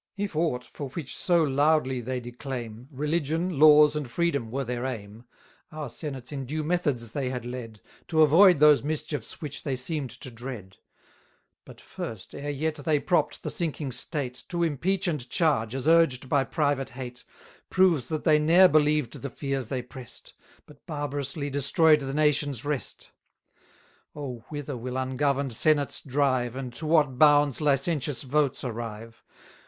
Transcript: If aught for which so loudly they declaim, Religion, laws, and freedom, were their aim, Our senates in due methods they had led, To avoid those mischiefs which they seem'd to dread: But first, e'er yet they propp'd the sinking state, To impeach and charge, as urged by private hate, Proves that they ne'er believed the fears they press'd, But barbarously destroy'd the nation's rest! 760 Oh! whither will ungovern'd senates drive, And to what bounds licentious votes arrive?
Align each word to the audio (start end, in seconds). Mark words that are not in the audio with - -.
If 0.17 0.35
aught 0.35 0.65
for 0.65 0.89
which 0.89 1.15
so 1.15 1.43
loudly 1.43 2.01
they 2.01 2.19
declaim, 2.19 2.87
Religion, 2.89 3.59
laws, 3.59 3.95
and 3.95 4.09
freedom, 4.09 4.49
were 4.49 4.63
their 4.63 4.83
aim, 4.83 5.25
Our 5.71 5.91
senates 5.91 6.31
in 6.31 6.47
due 6.47 6.63
methods 6.63 7.11
they 7.11 7.29
had 7.29 7.45
led, 7.45 7.81
To 8.07 8.23
avoid 8.23 8.57
those 8.57 8.81
mischiefs 8.81 9.41
which 9.43 9.61
they 9.61 9.75
seem'd 9.75 10.09
to 10.21 10.31
dread: 10.31 10.77
But 11.65 11.79
first, 11.79 12.33
e'er 12.33 12.49
yet 12.49 12.77
they 12.77 12.99
propp'd 12.99 13.43
the 13.43 13.51
sinking 13.51 13.91
state, 13.91 14.43
To 14.49 14.63
impeach 14.63 15.07
and 15.07 15.29
charge, 15.29 15.75
as 15.75 15.87
urged 15.87 16.27
by 16.27 16.45
private 16.45 16.89
hate, 16.89 17.23
Proves 17.69 18.07
that 18.07 18.23
they 18.23 18.39
ne'er 18.39 18.67
believed 18.67 19.21
the 19.21 19.29
fears 19.29 19.67
they 19.67 19.83
press'd, 19.83 20.33
But 20.65 20.83
barbarously 20.87 21.51
destroy'd 21.51 21.99
the 21.99 22.11
nation's 22.15 22.65
rest! 22.65 23.11
760 24.15 24.19
Oh! 24.19 24.43
whither 24.49 24.75
will 24.75 24.97
ungovern'd 24.97 25.53
senates 25.53 26.01
drive, 26.01 26.55
And 26.55 26.73
to 26.73 26.87
what 26.87 27.19
bounds 27.19 27.61
licentious 27.61 28.23
votes 28.23 28.63
arrive? 28.63 29.23